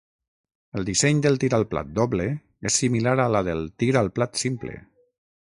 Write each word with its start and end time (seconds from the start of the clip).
El 0.79 0.87
disseny 0.87 1.19
del 1.25 1.37
tir 1.43 1.49
al 1.57 1.65
plat 1.73 1.91
doble 1.99 2.25
és 2.71 2.79
similar 2.85 3.15
a 3.27 3.29
la 3.35 3.43
del 3.51 3.63
tir 3.83 3.93
al 4.03 4.11
plat 4.19 4.43
simple. 4.47 4.81